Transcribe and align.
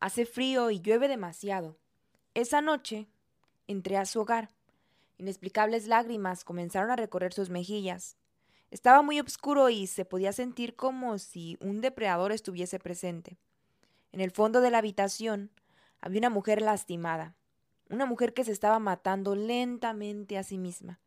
hace 0.00 0.26
frío 0.26 0.70
y 0.70 0.80
llueve 0.80 1.08
demasiado. 1.08 1.76
Esa 2.34 2.60
noche 2.60 3.08
entré 3.66 3.96
a 3.96 4.06
su 4.06 4.20
hogar. 4.20 4.50
Inexplicables 5.18 5.86
lágrimas 5.86 6.44
comenzaron 6.44 6.90
a 6.90 6.96
recorrer 6.96 7.32
sus 7.32 7.50
mejillas. 7.50 8.16
Estaba 8.70 9.02
muy 9.02 9.20
oscuro 9.20 9.70
y 9.70 9.86
se 9.86 10.04
podía 10.04 10.32
sentir 10.32 10.76
como 10.76 11.18
si 11.18 11.56
un 11.60 11.80
depredador 11.80 12.32
estuviese 12.32 12.78
presente. 12.78 13.38
En 14.12 14.20
el 14.20 14.30
fondo 14.30 14.60
de 14.60 14.70
la 14.70 14.78
habitación 14.78 15.50
había 16.00 16.18
una 16.18 16.30
mujer 16.30 16.60
lastimada, 16.60 17.34
una 17.88 18.06
mujer 18.06 18.34
que 18.34 18.44
se 18.44 18.52
estaba 18.52 18.78
matando 18.78 19.34
lentamente 19.34 20.36
a 20.36 20.42
sí 20.42 20.58
misma. 20.58 21.00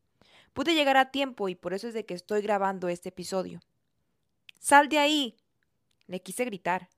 Pude 0.53 0.73
llegar 0.73 0.97
a 0.97 1.11
tiempo 1.11 1.49
y 1.49 1.55
por 1.55 1.73
eso 1.73 1.87
es 1.87 1.93
de 1.93 2.05
que 2.05 2.13
estoy 2.13 2.41
grabando 2.41 2.87
este 2.87 3.09
episodio. 3.09 3.59
¡Sal 4.59 4.89
de 4.89 4.97
ahí! 4.97 5.37
Le 6.07 6.21
quise 6.21 6.45
gritar, 6.45 6.89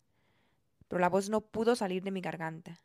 pero 0.92 1.00
la 1.00 1.08
voz 1.08 1.30
no 1.30 1.40
pudo 1.40 1.78
salir 1.78 2.04
de 2.04 2.12
mi 2.12 2.20
garganta. 2.20 2.82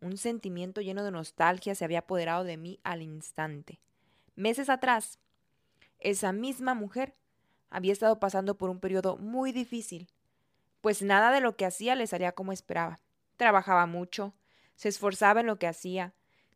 Un 0.00 0.16
sentimiento 0.16 0.80
lleno 0.80 1.04
de 1.04 1.12
nostalgia 1.12 1.76
se 1.76 1.84
había 1.84 2.00
apoderado 2.00 2.42
de 2.42 2.56
mí 2.56 2.80
al 2.82 3.00
instante. 3.00 3.80
Meses 4.34 4.68
atrás, 4.68 5.20
esa 6.00 6.32
misma 6.32 6.74
mujer 6.74 7.14
había 7.70 7.92
estado 7.92 8.18
pasando 8.18 8.58
por 8.58 8.70
un 8.70 8.80
periodo 8.80 9.18
muy 9.18 9.52
difícil, 9.52 10.08
pues 10.80 11.00
nada 11.00 11.30
de 11.30 11.40
lo 11.40 11.56
que 11.56 11.64
hacía 11.64 11.94
le 11.94 12.08
salía 12.08 12.32
como 12.32 12.50
esperaba. 12.50 12.98
Trabajaba 13.36 13.86
mucho, 13.86 14.34
se 14.74 14.88
esforzaba 14.88 15.38
en 15.38 15.46
lo 15.46 15.56
que 15.60 15.68
hacía, 15.68 16.12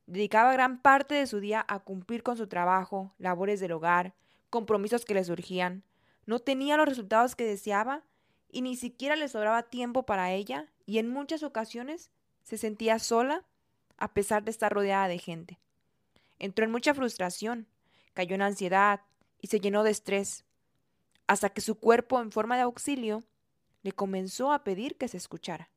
Dedicaba 0.07 0.53
gran 0.53 0.81
parte 0.81 1.15
de 1.15 1.29
su 1.29 1.39
día 1.39 1.65
a 1.69 1.79
cumplir 1.79 2.25
con 2.25 2.37
su 2.37 2.49
trabajo, 2.49 3.15
labores 3.19 3.61
del 3.61 3.71
hogar, 3.71 4.15
compromisos 4.51 5.05
que 5.05 5.15
le 5.15 5.23
surgían. 5.23 5.85
No 6.27 6.41
tenía 6.41 6.77
los 6.77 6.89
resultados 6.89 7.37
que 7.37 7.45
deseaba 7.45 8.03
y 8.51 8.63
ni 8.63 8.75
siquiera 8.75 9.15
le 9.15 9.29
sobraba 9.29 9.63
tiempo 9.65 10.05
para 10.05 10.33
ella 10.33 10.73
y 10.89 10.99
en 10.99 11.11
muchas 11.11 11.43
ocasiones 11.43 12.11
se 12.45 12.57
sentía 12.57 12.99
sola 12.99 13.45
a 13.99 14.15
pesar 14.15 14.43
de 14.43 14.51
estar 14.51 14.73
rodeada 14.73 15.07
de 15.07 15.19
gente. 15.19 15.59
Entró 16.39 16.65
en 16.65 16.71
mucha 16.71 16.95
frustración, 16.95 17.67
cayó 18.15 18.35
en 18.35 18.41
ansiedad 18.41 19.03
y 19.39 19.49
se 19.49 19.61
llenó 19.61 19.83
de 19.83 19.91
estrés, 19.91 20.47
hasta 21.27 21.51
que 21.51 21.61
su 21.61 21.75
cuerpo 21.75 22.23
en 22.23 22.33
forma 22.33 22.57
de 22.57 22.63
auxilio 22.63 23.23
le 23.83 23.93
comenzó 23.93 24.51
a 24.51 24.65
pedir 24.65 24.97
que 24.97 25.09
se 25.09 25.19
escuchara. 25.19 25.69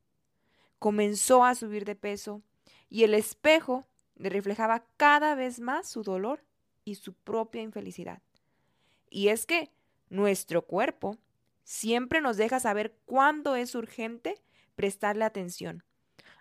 Comenzó 0.80 1.44
a 1.44 1.56
subir 1.56 1.84
de 1.84 1.96
peso 1.96 2.42
y 2.88 3.04
el 3.04 3.14
espejo 3.14 3.86
le 4.16 4.30
reflejaba 4.30 4.86
cada 4.96 5.36
vez 5.36 5.60
más 5.60 5.90
su 5.90 6.04
dolor 6.04 6.42
y 6.86 6.96
su 6.96 7.12
propia 7.12 7.62
infelicidad. 7.62 8.22
Y 9.10 9.28
es 9.28 9.46
que 9.46 9.72
nuestro 10.10 10.62
cuerpo 10.62 11.18
siempre 11.66 12.22
nos 12.22 12.38
deja 12.38 12.62
saber 12.62 12.96
cuándo 13.04 13.58
es 13.58 13.76
urgente 13.76 14.42
prestarle 14.76 15.26
atención. 15.26 15.84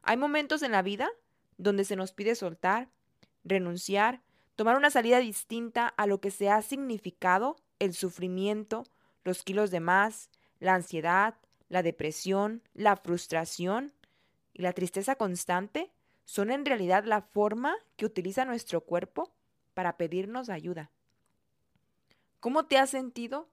Hay 0.03 0.17
momentos 0.17 0.63
en 0.63 0.73
la 0.73 0.83
vida 0.83 1.11
donde 1.59 1.85
se 1.85 1.97
nos 1.97 2.13
pide 2.13 2.35
soltar, 2.35 2.89
renunciar, 3.45 4.23
tomar 4.57 4.77
una 4.77 4.91
salida 4.91 5.19
distinta 5.19 5.89
a 5.89 6.07
lo 6.07 6.21
que 6.21 6.31
se 6.31 6.51
ha 6.51 6.63
significado 6.63 7.57
el 7.79 7.95
sufrimiento, 7.95 8.85
los 9.25 9.43
kilos 9.43 9.71
de 9.71 9.81
más, 9.81 10.31
la 10.59 10.75
ansiedad, 10.75 11.35
la 11.69 11.83
depresión, 11.83 12.63
la 12.75 12.97
frustración 12.97 13.93
y 14.53 14.63
la 14.63 14.73
tristeza 14.73 15.17
constante 15.17 15.91
son 16.25 16.51
en 16.51 16.65
realidad 16.65 17.05
la 17.05 17.23
forma 17.23 17.77
que 17.97 18.07
utiliza 18.07 18.45
nuestro 18.45 18.83
cuerpo 18.83 19.33
para 19.75 19.97
pedirnos 19.97 20.49
ayuda. 20.49 20.91
¿Cómo 22.41 22.67
te 22.67 22.79
has 22.79 22.91
sentido 22.91 23.49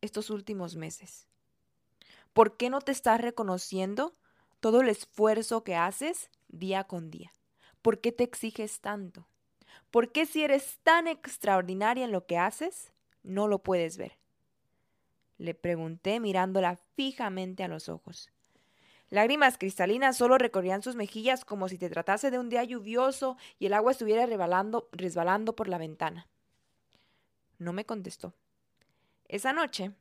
estos 0.00 0.30
últimos 0.30 0.74
meses? 0.74 1.27
¿Por 2.32 2.56
qué 2.56 2.70
no 2.70 2.80
te 2.80 2.92
estás 2.92 3.20
reconociendo 3.20 4.16
todo 4.60 4.80
el 4.80 4.88
esfuerzo 4.88 5.64
que 5.64 5.76
haces 5.76 6.30
día 6.48 6.84
con 6.84 7.10
día? 7.10 7.32
¿Por 7.82 8.00
qué 8.00 8.12
te 8.12 8.24
exiges 8.24 8.80
tanto? 8.80 9.28
¿Por 9.90 10.12
qué 10.12 10.26
si 10.26 10.42
eres 10.42 10.78
tan 10.82 11.06
extraordinaria 11.06 12.04
en 12.04 12.12
lo 12.12 12.26
que 12.26 12.38
haces, 12.38 12.92
no 13.22 13.48
lo 13.48 13.62
puedes 13.62 13.96
ver? 13.96 14.18
Le 15.38 15.54
pregunté 15.54 16.20
mirándola 16.20 16.76
fijamente 16.96 17.64
a 17.64 17.68
los 17.68 17.88
ojos. 17.88 18.30
Lágrimas 19.10 19.56
cristalinas 19.56 20.18
solo 20.18 20.36
recorrían 20.36 20.82
sus 20.82 20.94
mejillas 20.94 21.44
como 21.44 21.68
si 21.68 21.78
te 21.78 21.88
tratase 21.88 22.30
de 22.30 22.38
un 22.38 22.50
día 22.50 22.64
lluvioso 22.64 23.38
y 23.58 23.66
el 23.66 23.72
agua 23.72 23.92
estuviera 23.92 24.26
resbalando, 24.26 24.88
resbalando 24.92 25.56
por 25.56 25.68
la 25.68 25.78
ventana. 25.78 26.28
No 27.58 27.72
me 27.72 27.86
contestó. 27.86 28.34
Esa 29.26 29.52
noche, 29.52 29.92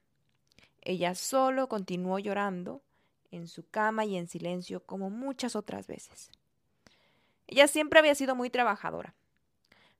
ella 0.81 1.15
solo 1.15 1.67
continuó 1.67 2.19
llorando 2.19 2.81
en 3.31 3.47
su 3.47 3.67
cama 3.69 4.05
y 4.05 4.17
en 4.17 4.27
silencio 4.27 4.83
como 4.83 5.09
muchas 5.09 5.55
otras 5.55 5.88
veces. 5.88 6.31
Ella 7.47 7.67
siempre 7.67 7.99
había 7.99 8.15
sido 8.15 8.35
muy 8.35 8.49
trabajadora, 8.49 9.15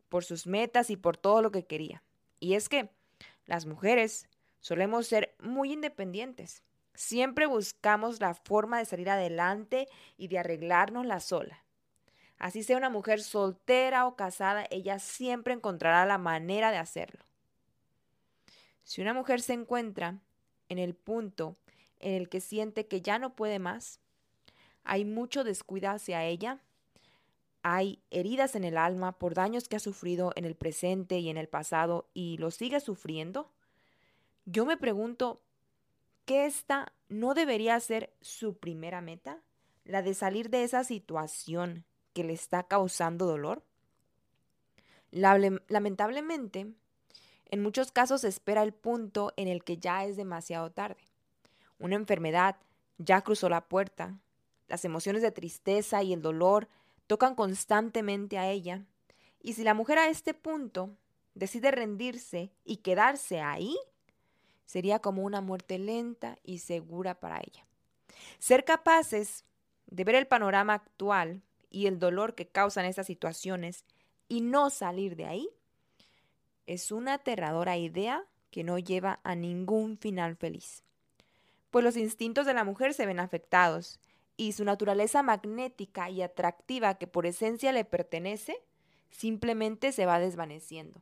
por 0.09 0.23
sus 0.23 0.47
metas 0.47 0.89
y 0.89 0.97
por 0.97 1.17
todo 1.17 1.41
lo 1.41 1.51
que 1.51 1.65
quería. 1.65 2.03
Y 2.39 2.53
es 2.53 2.69
que 2.69 2.89
las 3.45 3.65
mujeres 3.65 4.27
solemos 4.59 5.07
ser 5.07 5.35
muy 5.39 5.71
independientes. 5.71 6.63
Siempre 6.94 7.45
buscamos 7.45 8.19
la 8.19 8.33
forma 8.33 8.79
de 8.79 8.85
salir 8.85 9.09
adelante 9.09 9.88
y 10.17 10.27
de 10.27 10.39
arreglarnos 10.39 11.05
la 11.05 11.19
sola. 11.19 11.63
Así 12.38 12.63
sea 12.63 12.77
una 12.77 12.89
mujer 12.89 13.21
soltera 13.21 14.05
o 14.05 14.15
casada, 14.15 14.65
ella 14.69 14.99
siempre 14.99 15.53
encontrará 15.53 16.05
la 16.05 16.17
manera 16.17 16.71
de 16.71 16.77
hacerlo. 16.77 17.23
Si 18.83 19.01
una 19.01 19.13
mujer 19.13 19.41
se 19.41 19.53
encuentra 19.53 20.19
en 20.69 20.79
el 20.79 20.95
punto 20.95 21.55
en 22.00 22.13
el 22.13 22.29
que 22.29 22.41
siente 22.41 22.88
que 22.88 23.01
ya 23.01 23.19
no 23.19 23.35
puede 23.35 23.59
más, 23.59 24.00
hay 24.83 25.05
mucho 25.05 25.44
descuido 25.44 25.89
hacia 25.89 26.23
ella, 26.23 26.61
hay 27.63 28.01
heridas 28.11 28.55
en 28.55 28.63
el 28.63 28.77
alma 28.77 29.17
por 29.17 29.33
daños 29.33 29.67
que 29.67 29.75
ha 29.75 29.79
sufrido 29.79 30.31
en 30.35 30.45
el 30.45 30.56
presente 30.56 31.19
y 31.19 31.29
en 31.29 31.38
el 31.38 31.47
pasado 31.47 32.09
y 32.13 32.38
lo 32.38 32.51
sigue 32.51 32.79
sufriendo, 32.79 33.51
yo 34.45 34.66
me 34.66 34.77
pregunto, 34.77 35.41
que 36.27 36.45
esta 36.45 36.91
no 37.07 37.33
debería 37.33 37.79
ser 37.79 38.13
su 38.22 38.57
primera 38.57 39.00
meta, 39.00 39.41
la 39.85 40.01
de 40.01 40.13
salir 40.13 40.50
de 40.50 40.66
esa 40.66 40.83
situación 40.83 41.86
que 42.13 42.25
le 42.25 42.33
está 42.33 42.63
causando 42.63 43.25
dolor? 43.25 43.63
Lamentablemente, 45.12 46.74
en 47.49 47.61
muchos 47.61 47.91
casos 47.91 48.21
se 48.21 48.27
espera 48.27 48.63
el 48.63 48.73
punto 48.73 49.33
en 49.38 49.47
el 49.47 49.63
que 49.63 49.77
ya 49.77 50.03
es 50.05 50.17
demasiado 50.17 50.71
tarde. 50.71 51.03
Una 51.79 51.95
enfermedad 51.95 52.57
ya 52.97 53.21
cruzó 53.21 53.49
la 53.49 53.67
puerta, 53.67 54.17
las 54.67 54.83
emociones 54.83 55.21
de 55.21 55.31
tristeza 55.31 56.03
y 56.03 56.13
el 56.13 56.21
dolor 56.21 56.67
tocan 57.07 57.35
constantemente 57.35 58.38
a 58.38 58.49
ella, 58.49 58.83
y 59.41 59.53
si 59.53 59.63
la 59.63 59.73
mujer 59.73 59.97
a 59.97 60.09
este 60.09 60.33
punto 60.33 60.89
decide 61.35 61.71
rendirse 61.71 62.51
y 62.65 62.77
quedarse 62.77 63.39
ahí, 63.39 63.77
sería 64.65 64.99
como 64.99 65.23
una 65.23 65.39
muerte 65.39 65.79
lenta 65.79 66.38
y 66.44 66.59
segura 66.59 67.19
para 67.19 67.38
ella. 67.39 67.65
Ser 68.39 68.65
capaces 68.65 69.45
de 69.85 70.03
ver 70.03 70.15
el 70.15 70.27
panorama 70.27 70.73
actual 70.73 71.44
y 71.69 71.85
el 71.85 71.99
dolor 71.99 72.35
que 72.35 72.47
causan 72.47 72.85
estas 72.85 73.07
situaciones 73.07 73.85
y 74.27 74.41
no 74.41 74.69
salir 74.69 75.15
de 75.15 75.25
ahí 75.25 75.49
es 76.68 76.92
una 76.92 77.16
aterradora 77.16 77.78
idea 77.78 78.25
que 78.52 78.64
no 78.64 78.78
lleva 78.78 79.19
a 79.24 79.36
ningún 79.36 79.98
final 79.98 80.36
feliz. 80.36 80.84
Pues 81.72 81.84
los 81.84 81.98
instintos 81.98 82.46
de 82.46 82.54
la 82.54 82.64
mujer 82.64 82.94
se 82.94 83.06
ven 83.06 83.19
afectados 83.19 84.00
y 84.36 84.52
su 84.52 84.64
naturaleza 84.64 85.24
magnética 85.24 86.10
y 86.10 86.22
atractiva 86.22 86.96
que 86.96 87.08
por 87.08 87.25
esencia 87.25 87.72
le 87.72 87.86
pertenece, 87.86 88.64
simplemente 89.10 89.92
se 89.92 90.06
va 90.06 90.19
desvaneciendo. 90.19 91.02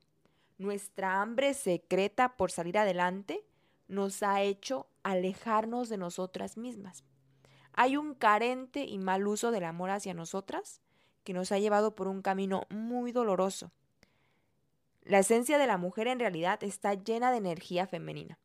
Nuestra 0.57 1.21
hambre 1.21 1.53
secreta 1.53 2.37
por 2.37 2.51
salir 2.51 2.77
adelante 2.77 3.45
nos 3.87 4.23
ha 4.23 4.41
hecho 4.41 4.87
alejarnos 5.03 5.89
de 5.89 5.97
nosotras 5.97 6.57
mismas. 6.57 7.03
Hay 7.73 7.97
un 7.97 8.15
carente 8.15 8.85
y 8.85 8.97
mal 8.97 9.27
uso 9.27 9.51
del 9.51 9.65
amor 9.65 9.89
hacia 9.89 10.13
nosotras 10.13 10.81
que 11.23 11.33
nos 11.33 11.51
ha 11.51 11.59
llevado 11.59 11.95
por 11.95 12.07
un 12.07 12.21
camino 12.21 12.67
muy 12.69 13.11
doloroso. 13.11 13.71
La 15.05 15.19
esencia 15.19 15.59
de 15.59 15.67
la 15.67 15.77
mujer 15.77 16.07
en 16.07 16.19
realidad 16.19 16.63
está 16.63 16.95
llena 16.95 17.29
de 17.29 17.37
energía 17.37 17.85
femenina. 17.85 18.39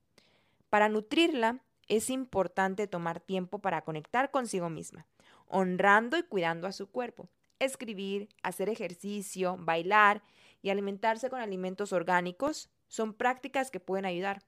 Para 0.68 0.90
nutrirla 0.90 1.64
es 1.88 2.10
importante 2.10 2.86
tomar 2.86 3.18
tiempo 3.18 3.60
para 3.60 3.80
conectar 3.80 4.30
consigo 4.30 4.68
misma, 4.68 5.06
honrando 5.46 6.18
y 6.18 6.22
cuidando 6.22 6.66
a 6.66 6.72
su 6.72 6.90
cuerpo. 6.90 7.30
Escribir, 7.60 8.28
hacer 8.42 8.68
ejercicio, 8.68 9.56
bailar 9.58 10.22
y 10.60 10.68
alimentarse 10.68 11.30
con 11.30 11.40
alimentos 11.40 11.94
orgánicos 11.94 12.68
son 12.88 13.14
prácticas 13.14 13.70
que 13.70 13.80
pueden 13.80 14.04
ayudar. 14.04 14.42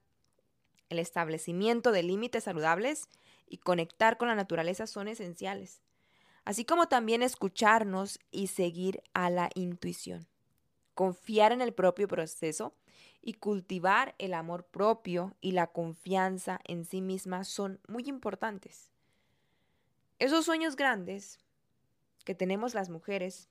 El 0.89 0.99
establecimiento 0.99 1.91
de 1.91 2.03
límites 2.03 2.43
saludables 2.43 3.09
y 3.47 3.57
conectar 3.57 4.17
con 4.17 4.27
la 4.27 4.35
naturaleza 4.35 4.85
son 4.85 5.07
esenciales, 5.07 5.81
así 6.45 6.63
como 6.63 6.87
también 6.87 7.23
escucharnos 7.23 8.19
y 8.29 8.47
seguir 8.47 9.01
a 9.15 9.31
la 9.31 9.49
intuición. 9.55 10.27
Confiar 10.95 11.51
en 11.51 11.61
el 11.61 11.73
propio 11.73 12.07
proceso 12.07 12.73
y 13.21 13.33
cultivar 13.33 14.15
el 14.17 14.33
amor 14.33 14.65
propio 14.65 15.35
y 15.41 15.53
la 15.53 15.67
confianza 15.67 16.59
en 16.65 16.85
sí 16.85 17.01
misma 17.01 17.43
son 17.43 17.79
muy 17.87 18.03
importantes. 18.07 18.91
Esos 20.19 20.45
sueños 20.45 20.75
grandes 20.75 21.39
que 22.25 22.35
tenemos 22.35 22.73
las 22.73 22.89
mujeres 22.89 23.49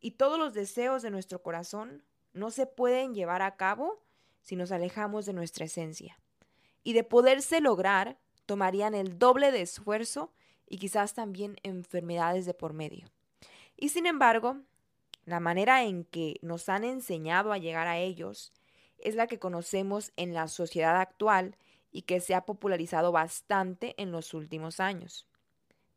y 0.00 0.12
todos 0.12 0.38
los 0.38 0.54
deseos 0.54 1.02
de 1.02 1.10
nuestro 1.10 1.42
corazón 1.42 2.02
no 2.32 2.50
se 2.50 2.66
pueden 2.66 3.14
llevar 3.14 3.42
a 3.42 3.56
cabo 3.56 4.02
si 4.42 4.56
nos 4.56 4.72
alejamos 4.72 5.26
de 5.26 5.32
nuestra 5.32 5.64
esencia. 5.64 6.18
Y 6.82 6.94
de 6.94 7.04
poderse 7.04 7.60
lograr, 7.60 8.18
tomarían 8.46 8.94
el 8.94 9.18
doble 9.18 9.52
de 9.52 9.62
esfuerzo 9.62 10.32
y 10.66 10.78
quizás 10.78 11.14
también 11.14 11.56
enfermedades 11.62 12.46
de 12.46 12.54
por 12.54 12.72
medio. 12.72 13.06
Y 13.76 13.90
sin 13.90 14.06
embargo, 14.06 14.58
la 15.30 15.40
manera 15.40 15.84
en 15.84 16.04
que 16.04 16.38
nos 16.42 16.68
han 16.68 16.84
enseñado 16.84 17.52
a 17.52 17.58
llegar 17.58 17.86
a 17.86 17.98
ellos 17.98 18.52
es 18.98 19.14
la 19.14 19.26
que 19.26 19.38
conocemos 19.38 20.12
en 20.16 20.34
la 20.34 20.48
sociedad 20.48 21.00
actual 21.00 21.56
y 21.92 22.02
que 22.02 22.20
se 22.20 22.34
ha 22.34 22.44
popularizado 22.44 23.12
bastante 23.12 23.94
en 23.96 24.12
los 24.12 24.34
últimos 24.34 24.80
años. 24.80 25.26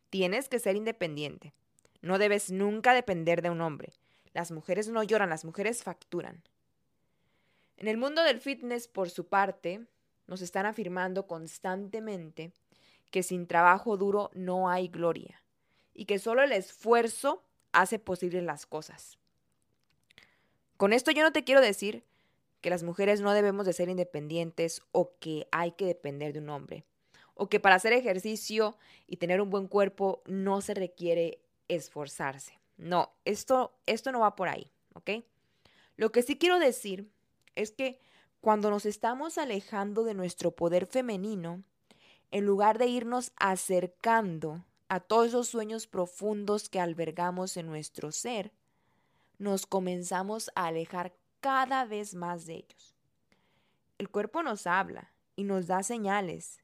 Tienes 0.09 0.49
que 0.49 0.59
ser 0.59 0.75
independiente. 0.75 1.53
No 2.01 2.17
debes 2.17 2.51
nunca 2.51 2.93
depender 2.93 3.41
de 3.41 3.49
un 3.49 3.61
hombre. 3.61 3.93
Las 4.33 4.51
mujeres 4.51 4.87
no 4.87 5.03
lloran, 5.03 5.29
las 5.29 5.45
mujeres 5.45 5.83
facturan. 5.83 6.43
En 7.77 7.87
el 7.87 7.97
mundo 7.97 8.23
del 8.23 8.39
fitness, 8.39 8.87
por 8.87 9.09
su 9.09 9.27
parte, 9.27 9.85
nos 10.27 10.41
están 10.41 10.65
afirmando 10.65 11.27
constantemente 11.27 12.51
que 13.11 13.23
sin 13.23 13.47
trabajo 13.47 13.97
duro 13.97 14.31
no 14.33 14.69
hay 14.69 14.87
gloria 14.87 15.43
y 15.93 16.05
que 16.05 16.19
solo 16.19 16.41
el 16.41 16.51
esfuerzo 16.51 17.43
hace 17.71 17.99
posibles 17.99 18.43
las 18.43 18.65
cosas. 18.65 19.17
Con 20.77 20.93
esto 20.93 21.11
yo 21.11 21.23
no 21.23 21.31
te 21.31 21.43
quiero 21.43 21.61
decir 21.61 22.03
que 22.61 22.69
las 22.69 22.83
mujeres 22.83 23.21
no 23.21 23.33
debemos 23.33 23.65
de 23.65 23.73
ser 23.73 23.89
independientes 23.89 24.81
o 24.91 25.13
que 25.19 25.47
hay 25.51 25.73
que 25.73 25.85
depender 25.85 26.33
de 26.33 26.39
un 26.39 26.49
hombre 26.49 26.85
o 27.35 27.49
que 27.49 27.59
para 27.59 27.75
hacer 27.75 27.93
ejercicio 27.93 28.77
y 29.07 29.17
tener 29.17 29.41
un 29.41 29.49
buen 29.49 29.67
cuerpo 29.67 30.21
no 30.25 30.61
se 30.61 30.73
requiere 30.73 31.39
esforzarse. 31.67 32.59
No, 32.77 33.11
esto, 33.25 33.73
esto 33.85 34.11
no 34.11 34.19
va 34.19 34.35
por 34.35 34.49
ahí, 34.49 34.71
¿ok? 34.93 35.23
Lo 35.95 36.11
que 36.11 36.23
sí 36.23 36.37
quiero 36.37 36.59
decir 36.59 37.09
es 37.55 37.71
que 37.71 37.99
cuando 38.41 38.69
nos 38.69 38.85
estamos 38.85 39.37
alejando 39.37 40.03
de 40.03 40.13
nuestro 40.13 40.51
poder 40.51 40.85
femenino, 40.85 41.63
en 42.31 42.45
lugar 42.45 42.77
de 42.77 42.87
irnos 42.87 43.31
acercando 43.37 44.65
a 44.89 44.99
todos 44.99 45.27
esos 45.27 45.47
sueños 45.47 45.87
profundos 45.87 46.67
que 46.67 46.79
albergamos 46.79 47.57
en 47.57 47.67
nuestro 47.67 48.11
ser, 48.11 48.51
nos 49.43 49.65
comenzamos 49.65 50.49
a 50.55 50.67
alejar 50.67 51.13
cada 51.41 51.83
vez 51.83 52.15
más 52.15 52.45
de 52.45 52.55
ellos. 52.55 52.95
El 53.97 54.09
cuerpo 54.09 54.41
nos 54.41 54.65
habla 54.65 55.11
y 55.35 55.43
nos 55.43 55.67
da 55.67 55.83
señales, 55.83 56.61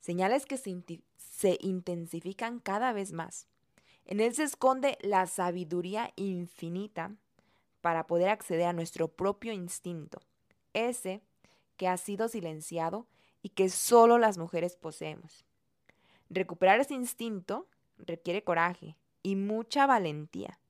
señales 0.00 0.46
que 0.46 0.56
se, 0.56 1.58
intensifican 1.60 2.60
cada 2.60 2.92
vez 2.92 3.12
más. 3.12 3.48
En 4.04 4.20
él 4.20 4.32
se 4.34 4.44
esconde 4.44 4.98
la 5.00 5.26
sabiduría 5.26 6.12
infinita 6.14 7.16
para 7.80 8.06
poder 8.06 8.28
acceder 8.28 8.66
a 8.66 8.72
nuestro 8.72 9.08
propio 9.08 9.52
instinto, 9.52 10.20
ese 10.74 11.22
que 11.76 11.88
ha 11.88 11.96
sido 11.96 12.28
silenciado 12.28 13.08
y 13.42 13.48
que 13.48 13.68
solo 13.68 14.18
las 14.18 14.38
mujeres 14.38 14.76
poseemos. 14.76 15.44
Recuperar 16.30 16.78
ese 16.78 16.94
instinto 16.94 17.66
requiere 17.98 18.44
coraje 18.44 18.96
y 19.24 19.34
mucha 19.34 19.86
valentía. 19.86 20.60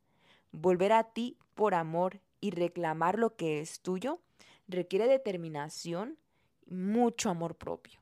Volver 0.53 0.93
a 0.93 1.05
ti 1.05 1.37
por 1.55 1.75
amor 1.75 2.21
y 2.41 2.51
reclamar 2.51 3.19
lo 3.19 3.37
que 3.37 3.61
es 3.61 3.81
tuyo 3.81 4.21
requiere 4.69 5.07
determinación 5.07 6.19
y 6.67 6.75
mucho 6.75 7.31
amor 7.31 7.57
propio. 7.57 8.01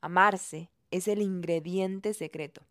Amarse 0.00 0.70
es 0.90 1.08
el 1.08 1.20
ingrediente 1.20 2.14
secreto. 2.14 2.62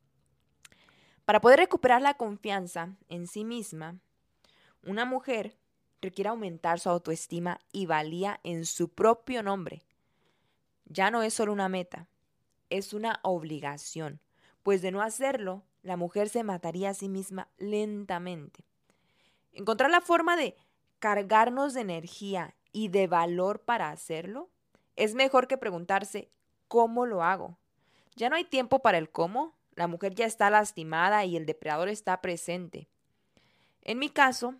Para 1.25 1.41
poder 1.41 1.59
recuperar 1.59 2.01
la 2.01 2.15
confianza 2.15 2.95
en 3.09 3.27
sí 3.27 3.43
misma, 3.43 3.99
una 4.83 5.05
mujer 5.05 5.57
requiere 6.01 6.29
aumentar 6.29 6.79
su 6.79 6.89
autoestima 6.89 7.59
y 7.71 7.87
valía 7.87 8.39
en 8.43 8.65
su 8.65 8.89
propio 8.89 9.41
nombre. 9.41 9.83
Ya 10.85 11.09
no 11.09 11.23
es 11.23 11.33
solo 11.33 11.51
una 11.51 11.67
meta, 11.67 12.07
es 12.69 12.93
una 12.93 13.19
obligación, 13.23 14.19
pues 14.61 14.83
de 14.83 14.91
no 14.91 15.01
hacerlo, 15.01 15.63
la 15.81 15.97
mujer 15.97 16.29
se 16.29 16.43
mataría 16.43 16.91
a 16.91 16.93
sí 16.93 17.09
misma 17.09 17.47
lentamente. 17.57 18.63
Encontrar 19.55 19.89
la 19.89 20.01
forma 20.01 20.35
de 20.35 20.55
cargarnos 20.99 21.73
de 21.73 21.81
energía 21.81 22.55
y 22.73 22.89
de 22.89 23.07
valor 23.07 23.61
para 23.61 23.89
hacerlo 23.89 24.49
es 24.97 25.15
mejor 25.15 25.47
que 25.47 25.57
preguntarse 25.57 26.29
¿cómo 26.67 27.05
lo 27.05 27.23
hago? 27.23 27.57
Ya 28.15 28.29
no 28.29 28.35
hay 28.35 28.43
tiempo 28.43 28.79
para 28.79 28.97
el 28.97 29.09
cómo, 29.09 29.55
la 29.75 29.87
mujer 29.87 30.13
ya 30.13 30.25
está 30.25 30.49
lastimada 30.49 31.23
y 31.23 31.37
el 31.37 31.45
depredador 31.45 31.87
está 31.87 32.21
presente. 32.21 32.89
En 33.81 33.97
mi 33.97 34.09
caso, 34.09 34.55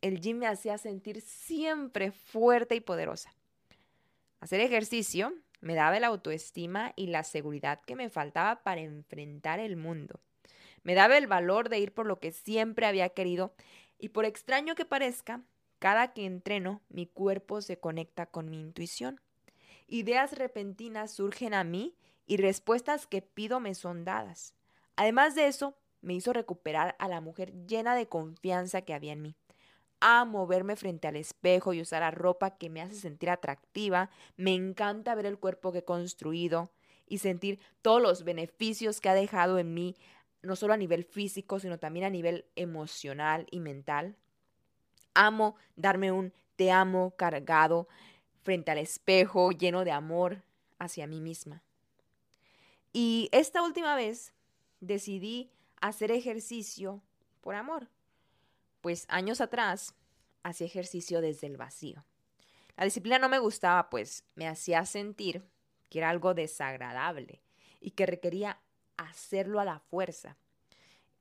el 0.00 0.20
gym 0.20 0.38
me 0.38 0.48
hacía 0.48 0.76
sentir 0.76 1.20
siempre 1.20 2.10
fuerte 2.10 2.74
y 2.74 2.80
poderosa. 2.80 3.32
Hacer 4.40 4.60
ejercicio 4.60 5.32
me 5.60 5.76
daba 5.76 6.00
la 6.00 6.08
autoestima 6.08 6.92
y 6.96 7.06
la 7.06 7.22
seguridad 7.22 7.80
que 7.86 7.94
me 7.94 8.10
faltaba 8.10 8.64
para 8.64 8.80
enfrentar 8.80 9.60
el 9.60 9.76
mundo. 9.76 10.20
Me 10.82 10.94
daba 10.94 11.16
el 11.16 11.28
valor 11.28 11.68
de 11.68 11.78
ir 11.78 11.94
por 11.94 12.06
lo 12.06 12.18
que 12.18 12.32
siempre 12.32 12.86
había 12.86 13.10
querido 13.10 13.54
y 14.02 14.08
por 14.08 14.24
extraño 14.24 14.74
que 14.74 14.84
parezca, 14.84 15.44
cada 15.78 16.12
que 16.12 16.26
entreno 16.26 16.82
mi 16.88 17.06
cuerpo 17.06 17.62
se 17.62 17.78
conecta 17.78 18.26
con 18.26 18.50
mi 18.50 18.58
intuición. 18.58 19.20
Ideas 19.86 20.32
repentinas 20.32 21.12
surgen 21.12 21.54
a 21.54 21.62
mí 21.62 21.94
y 22.26 22.36
respuestas 22.36 23.06
que 23.06 23.22
pido 23.22 23.60
me 23.60 23.76
son 23.76 24.04
dadas. 24.04 24.56
Además 24.96 25.36
de 25.36 25.46
eso, 25.46 25.76
me 26.00 26.14
hizo 26.14 26.32
recuperar 26.32 26.96
a 26.98 27.06
la 27.06 27.20
mujer 27.20 27.52
llena 27.68 27.94
de 27.94 28.08
confianza 28.08 28.82
que 28.82 28.92
había 28.92 29.12
en 29.12 29.22
mí. 29.22 29.36
Amo 30.00 30.48
verme 30.48 30.74
frente 30.74 31.06
al 31.06 31.14
espejo 31.14 31.72
y 31.72 31.80
usar 31.80 32.00
la 32.00 32.10
ropa 32.10 32.58
que 32.58 32.70
me 32.70 32.82
hace 32.82 32.96
sentir 32.96 33.30
atractiva. 33.30 34.10
Me 34.36 34.52
encanta 34.52 35.14
ver 35.14 35.26
el 35.26 35.38
cuerpo 35.38 35.70
que 35.70 35.78
he 35.78 35.84
construido 35.84 36.72
y 37.06 37.18
sentir 37.18 37.60
todos 37.82 38.02
los 38.02 38.24
beneficios 38.24 39.00
que 39.00 39.10
ha 39.10 39.14
dejado 39.14 39.60
en 39.60 39.74
mí, 39.74 39.94
no 40.42 40.56
solo 40.56 40.74
a 40.74 40.76
nivel 40.76 41.04
físico, 41.04 41.58
sino 41.58 41.78
también 41.78 42.04
a 42.04 42.10
nivel 42.10 42.46
emocional 42.56 43.46
y 43.50 43.60
mental. 43.60 44.16
Amo 45.14 45.56
darme 45.76 46.12
un 46.12 46.32
te 46.56 46.70
amo 46.70 47.14
cargado 47.16 47.88
frente 48.42 48.70
al 48.70 48.78
espejo, 48.78 49.52
lleno 49.52 49.84
de 49.84 49.92
amor 49.92 50.42
hacia 50.78 51.06
mí 51.06 51.20
misma. 51.20 51.62
Y 52.92 53.28
esta 53.32 53.62
última 53.62 53.94
vez 53.94 54.34
decidí 54.80 55.50
hacer 55.80 56.10
ejercicio 56.10 57.02
por 57.40 57.54
amor, 57.54 57.88
pues 58.80 59.06
años 59.08 59.40
atrás 59.40 59.94
hacía 60.42 60.66
ejercicio 60.66 61.20
desde 61.20 61.46
el 61.46 61.56
vacío. 61.56 62.04
La 62.76 62.84
disciplina 62.84 63.18
no 63.18 63.28
me 63.28 63.38
gustaba, 63.38 63.90
pues 63.90 64.24
me 64.34 64.48
hacía 64.48 64.84
sentir 64.86 65.44
que 65.88 65.98
era 65.98 66.10
algo 66.10 66.34
desagradable 66.34 67.42
y 67.80 67.92
que 67.92 68.06
requería 68.06 68.60
hacerlo 69.02 69.60
a 69.60 69.64
la 69.64 69.78
fuerza. 69.78 70.36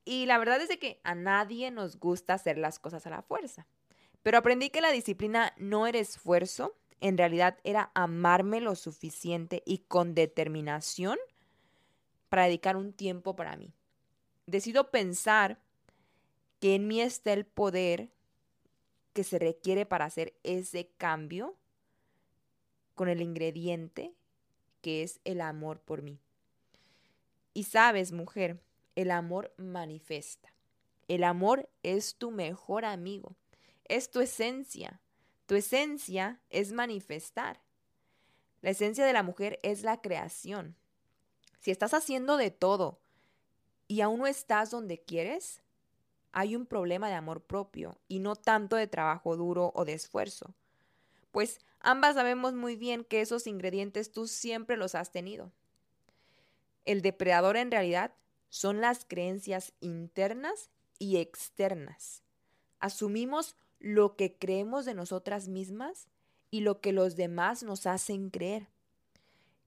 Y 0.03 0.25
la 0.25 0.37
verdad 0.37 0.61
es 0.61 0.75
que 0.77 0.99
a 1.03 1.15
nadie 1.15 1.71
nos 1.71 1.99
gusta 1.99 2.33
hacer 2.33 2.57
las 2.57 2.79
cosas 2.79 3.05
a 3.05 3.11
la 3.11 3.21
fuerza. 3.21 3.67
Pero 4.23 4.37
aprendí 4.37 4.69
que 4.69 4.81
la 4.81 4.91
disciplina 4.91 5.53
no 5.57 5.87
era 5.87 5.99
esfuerzo, 5.99 6.75
en 6.99 7.17
realidad 7.17 7.57
era 7.63 7.91
amarme 7.93 8.61
lo 8.61 8.75
suficiente 8.75 9.63
y 9.65 9.79
con 9.79 10.13
determinación 10.13 11.17
para 12.29 12.45
dedicar 12.45 12.77
un 12.77 12.93
tiempo 12.93 13.35
para 13.35 13.57
mí. 13.57 13.73
decido 14.45 14.91
pensar 14.91 15.59
que 16.59 16.75
en 16.75 16.87
mí 16.87 17.01
está 17.01 17.31
el 17.33 17.45
poder 17.45 18.11
que 19.13 19.23
se 19.23 19.39
requiere 19.39 19.85
para 19.85 20.05
hacer 20.05 20.33
ese 20.43 20.89
cambio 20.97 21.55
con 22.95 23.09
el 23.09 23.21
ingrediente 23.21 24.13
que 24.81 25.03
es 25.03 25.19
el 25.23 25.41
amor 25.41 25.79
por 25.79 26.01
mí. 26.01 26.19
Y 27.53 27.63
sabes, 27.63 28.11
mujer, 28.11 28.61
el 28.95 29.11
amor 29.11 29.53
manifiesta. 29.57 30.53
El 31.07 31.23
amor 31.23 31.69
es 31.83 32.15
tu 32.15 32.31
mejor 32.31 32.85
amigo, 32.85 33.35
es 33.85 34.11
tu 34.11 34.21
esencia. 34.21 35.01
Tu 35.45 35.55
esencia 35.55 36.39
es 36.49 36.71
manifestar. 36.71 37.61
La 38.61 38.69
esencia 38.69 39.05
de 39.05 39.11
la 39.11 39.23
mujer 39.23 39.59
es 39.63 39.83
la 39.83 39.99
creación. 39.99 40.77
Si 41.59 41.71
estás 41.71 41.93
haciendo 41.93 42.37
de 42.37 42.51
todo 42.51 43.01
y 43.87 44.01
aún 44.01 44.19
no 44.19 44.27
estás 44.27 44.71
donde 44.71 44.99
quieres, 44.99 45.61
hay 46.31 46.55
un 46.55 46.65
problema 46.65 47.09
de 47.09 47.15
amor 47.15 47.43
propio 47.43 47.99
y 48.07 48.19
no 48.19 48.35
tanto 48.35 48.75
de 48.75 48.87
trabajo 48.87 49.35
duro 49.35 49.71
o 49.75 49.83
de 49.83 49.93
esfuerzo. 49.93 50.53
Pues 51.31 51.59
ambas 51.79 52.15
sabemos 52.15 52.53
muy 52.53 52.75
bien 52.75 53.03
que 53.03 53.21
esos 53.21 53.47
ingredientes 53.47 54.11
tú 54.11 54.27
siempre 54.27 54.77
los 54.77 54.95
has 54.95 55.11
tenido. 55.11 55.51
El 56.85 57.01
depredador 57.01 57.57
en 57.57 57.71
realidad 57.71 58.13
son 58.49 58.81
las 58.81 59.05
creencias 59.05 59.73
internas 59.79 60.69
y 60.99 61.17
externas. 61.17 62.23
Asumimos 62.79 63.55
lo 63.79 64.15
que 64.15 64.37
creemos 64.37 64.85
de 64.85 64.93
nosotras 64.93 65.47
mismas 65.47 66.07
y 66.51 66.61
lo 66.61 66.81
que 66.81 66.91
los 66.91 67.15
demás 67.15 67.63
nos 67.63 67.87
hacen 67.87 68.29
creer. 68.29 68.67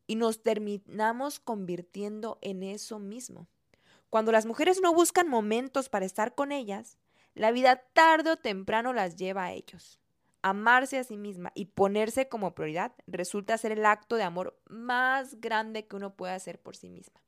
Y 0.06 0.16
nos 0.16 0.42
terminamos 0.42 1.40
convirtiendo 1.40 2.38
en 2.42 2.62
eso 2.62 2.98
mismo. 2.98 3.48
Cuando 4.10 4.32
las 4.32 4.46
mujeres 4.46 4.80
no 4.82 4.92
buscan 4.92 5.28
momentos 5.28 5.88
para 5.88 6.04
estar 6.04 6.34
con 6.34 6.52
ellas, 6.52 6.98
la 7.34 7.50
vida 7.50 7.82
tarde 7.94 8.30
o 8.30 8.36
temprano 8.36 8.92
las 8.92 9.16
lleva 9.16 9.44
a 9.44 9.52
ellos. 9.52 9.98
Amarse 10.46 10.98
a 10.98 11.04
sí 11.04 11.16
misma 11.16 11.52
y 11.54 11.64
ponerse 11.64 12.28
como 12.28 12.54
prioridad 12.54 12.92
resulta 13.06 13.56
ser 13.56 13.72
el 13.72 13.86
acto 13.86 14.16
de 14.16 14.24
amor 14.24 14.60
más 14.66 15.40
grande 15.40 15.86
que 15.86 15.96
uno 15.96 16.16
puede 16.16 16.34
hacer 16.34 16.60
por 16.60 16.76
sí 16.76 16.90
misma. 16.90 17.18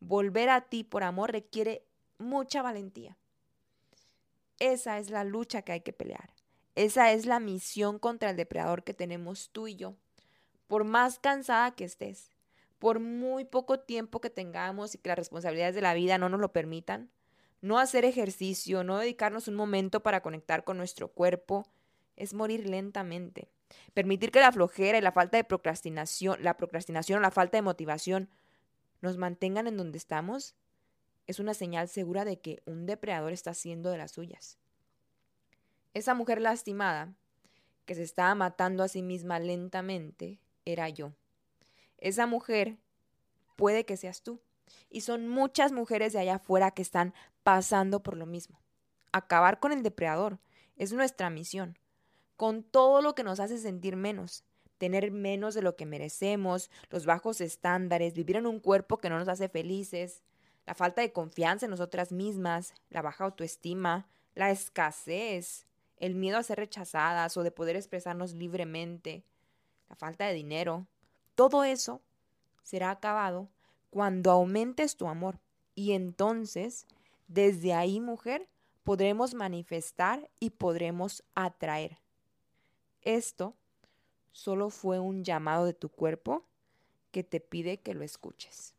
Volver 0.00 0.48
a 0.48 0.62
ti 0.62 0.84
por 0.84 1.02
amor 1.02 1.32
requiere 1.32 1.84
mucha 2.16 2.62
valentía. 2.62 3.18
Esa 4.58 4.98
es 4.98 5.10
la 5.10 5.22
lucha 5.22 5.60
que 5.60 5.72
hay 5.72 5.82
que 5.82 5.92
pelear. 5.92 6.32
Esa 6.76 7.12
es 7.12 7.26
la 7.26 7.40
misión 7.40 7.98
contra 7.98 8.30
el 8.30 8.38
depredador 8.38 8.84
que 8.84 8.94
tenemos 8.94 9.50
tú 9.50 9.68
y 9.68 9.76
yo. 9.76 9.94
Por 10.66 10.84
más 10.84 11.18
cansada 11.18 11.72
que 11.72 11.84
estés, 11.84 12.30
por 12.78 13.00
muy 13.00 13.44
poco 13.44 13.80
tiempo 13.80 14.22
que 14.22 14.30
tengamos 14.30 14.94
y 14.94 14.98
que 14.98 15.10
las 15.10 15.18
responsabilidades 15.18 15.74
de 15.74 15.82
la 15.82 15.92
vida 15.92 16.16
no 16.16 16.30
nos 16.30 16.40
lo 16.40 16.54
permitan, 16.54 17.10
no 17.60 17.78
hacer 17.78 18.06
ejercicio, 18.06 18.82
no 18.82 18.96
dedicarnos 18.96 19.46
un 19.46 19.56
momento 19.56 20.02
para 20.02 20.22
conectar 20.22 20.64
con 20.64 20.78
nuestro 20.78 21.08
cuerpo, 21.08 21.66
es 22.18 22.34
morir 22.34 22.68
lentamente. 22.68 23.48
Permitir 23.94 24.30
que 24.30 24.40
la 24.40 24.52
flojera 24.52 24.98
y 24.98 25.00
la 25.00 25.12
falta 25.12 25.36
de 25.36 25.44
procrastinación, 25.44 26.42
la 26.42 26.56
procrastinación 26.56 27.18
o 27.18 27.22
la 27.22 27.30
falta 27.30 27.56
de 27.56 27.62
motivación 27.62 28.28
nos 29.00 29.16
mantengan 29.16 29.66
en 29.66 29.76
donde 29.76 29.98
estamos, 29.98 30.56
es 31.26 31.38
una 31.38 31.54
señal 31.54 31.88
segura 31.88 32.24
de 32.24 32.40
que 32.40 32.62
un 32.66 32.86
depredador 32.86 33.32
está 33.32 33.50
haciendo 33.50 33.90
de 33.90 33.98
las 33.98 34.12
suyas. 34.12 34.58
Esa 35.94 36.14
mujer 36.14 36.40
lastimada, 36.40 37.14
que 37.86 37.94
se 37.94 38.02
estaba 38.02 38.34
matando 38.34 38.82
a 38.82 38.88
sí 38.88 39.02
misma 39.02 39.38
lentamente, 39.38 40.40
era 40.64 40.88
yo. 40.88 41.12
Esa 41.98 42.26
mujer 42.26 42.78
puede 43.56 43.84
que 43.84 43.96
seas 43.96 44.22
tú. 44.22 44.40
Y 44.90 45.02
son 45.02 45.28
muchas 45.28 45.72
mujeres 45.72 46.12
de 46.12 46.18
allá 46.18 46.36
afuera 46.36 46.72
que 46.72 46.82
están 46.82 47.14
pasando 47.42 48.02
por 48.02 48.16
lo 48.16 48.26
mismo. 48.26 48.60
Acabar 49.12 49.60
con 49.60 49.72
el 49.72 49.82
depredador 49.82 50.38
es 50.76 50.92
nuestra 50.92 51.30
misión, 51.30 51.78
con 52.38 52.62
todo 52.62 53.02
lo 53.02 53.16
que 53.16 53.24
nos 53.24 53.40
hace 53.40 53.58
sentir 53.58 53.96
menos, 53.96 54.44
tener 54.78 55.10
menos 55.10 55.54
de 55.54 55.60
lo 55.60 55.74
que 55.74 55.86
merecemos, 55.86 56.70
los 56.88 57.04
bajos 57.04 57.40
estándares, 57.40 58.14
vivir 58.14 58.36
en 58.36 58.46
un 58.46 58.60
cuerpo 58.60 58.98
que 58.98 59.10
no 59.10 59.18
nos 59.18 59.26
hace 59.26 59.48
felices, 59.48 60.22
la 60.64 60.74
falta 60.74 61.02
de 61.02 61.12
confianza 61.12 61.66
en 61.66 61.70
nosotras 61.70 62.12
mismas, 62.12 62.74
la 62.90 63.02
baja 63.02 63.24
autoestima, 63.24 64.06
la 64.36 64.52
escasez, 64.52 65.66
el 65.96 66.14
miedo 66.14 66.38
a 66.38 66.44
ser 66.44 66.58
rechazadas 66.58 67.36
o 67.36 67.42
de 67.42 67.50
poder 67.50 67.74
expresarnos 67.74 68.34
libremente, 68.34 69.24
la 69.88 69.96
falta 69.96 70.24
de 70.24 70.34
dinero, 70.34 70.86
todo 71.34 71.64
eso 71.64 72.00
será 72.62 72.92
acabado 72.92 73.48
cuando 73.90 74.30
aumentes 74.30 74.94
tu 74.94 75.08
amor. 75.08 75.40
Y 75.74 75.90
entonces, 75.90 76.86
desde 77.26 77.74
ahí, 77.74 77.98
mujer, 77.98 78.48
podremos 78.84 79.34
manifestar 79.34 80.30
y 80.38 80.50
podremos 80.50 81.24
atraer. 81.34 81.98
Esto 83.02 83.54
solo 84.32 84.70
fue 84.70 84.98
un 84.98 85.24
llamado 85.24 85.64
de 85.64 85.74
tu 85.74 85.88
cuerpo 85.88 86.44
que 87.10 87.24
te 87.24 87.40
pide 87.40 87.78
que 87.80 87.94
lo 87.94 88.04
escuches. 88.04 88.74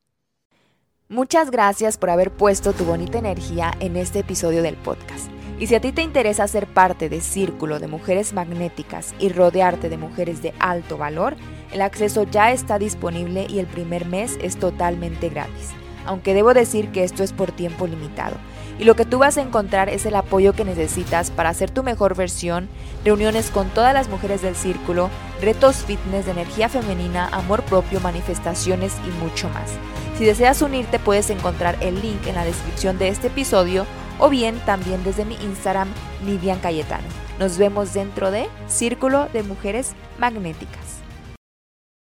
Muchas 1.08 1.50
gracias 1.50 1.98
por 1.98 2.12
haber 2.12 2.30
puesto 2.30 2.72
tu 2.72 2.86
bonita 2.86 3.18
energía 3.18 3.74
en 3.80 3.98
este 3.98 4.20
episodio 4.20 4.62
del 4.62 4.76
podcast. 4.78 5.30
Y 5.60 5.68
si 5.68 5.76
a 5.76 5.82
ti 5.82 5.92
te 5.92 6.04
interesa 6.04 6.48
ser 6.48 6.68
parte 6.68 7.10
de 7.10 7.20
Círculo 7.20 7.80
de 7.80 7.88
Mujeres 7.88 8.32
Magnéticas 8.32 9.16
y 9.20 9.30
rodearte 9.30 9.90
de 9.90 9.98
mujeres 9.98 10.42
de 10.42 10.54
alto 10.60 10.98
valor, 10.98 11.36
el 11.74 11.82
acceso 11.82 12.24
ya 12.24 12.52
está 12.52 12.80
disponible 12.80 13.48
y 13.50 13.60
el 13.60 13.68
primer 13.68 14.06
mes 14.06 14.38
es 14.42 14.58
totalmente 14.58 15.30
gratis. 15.30 15.74
Aunque 16.10 16.34
debo 16.34 16.56
decir 16.56 16.89
que 16.89 17.04
esto 17.04 17.22
es 17.22 17.34
por 17.34 17.51
tiempo 17.51 17.86
limitado. 17.86 18.36
Y 18.80 18.84
lo 18.84 18.96
que 18.96 19.06
tú 19.06 19.20
vas 19.20 19.38
a 19.38 19.44
encontrar 19.44 19.89
es 19.89 20.08
el 20.08 20.16
apoyo 20.16 20.54
que 20.54 20.66
necesitas 20.66 21.30
para 21.30 21.50
hacer 21.50 21.70
tu 21.70 21.84
mejor 21.84 22.16
versión, 22.16 22.68
reuniones 23.06 23.51
con 23.51 23.70
todas 23.70 23.94
las 23.94 24.10
mujeres 24.10 24.42
del 24.42 24.56
círculo, 24.56 25.12
retos 25.39 25.75
fitness 25.86 26.25
de 26.25 26.32
energía 26.32 26.68
femenina, 26.68 27.28
amor 27.32 27.62
propio, 27.62 28.00
manifestaciones 28.00 28.96
y 29.06 29.24
mucho 29.24 29.50
más. 29.50 29.70
Si 30.18 30.25
deseas 30.25 30.63
unirte 30.63 30.98
puedes 30.98 31.30
encontrar 31.30 31.78
el 31.80 32.01
link 32.01 32.25
en 32.25 32.34
la 32.34 32.44
descripción 32.44 32.98
de 32.98 33.10
este 33.10 33.28
episodio 33.28 33.86
o 34.18 34.30
bien 34.30 34.60
también 34.66 35.04
desde 35.04 35.25
mi 35.25 35.36
Instagram, 35.36 35.89
Nidian 36.25 36.60
Cayetano. 36.60 37.08
Nos 37.38 37.60
vemos 37.60 37.94
dentro 37.94 38.32
de 38.32 38.50
Círculo 38.68 39.30
de 39.32 39.44
Mujeres 39.44 39.92
Magnéticas. 40.18 40.99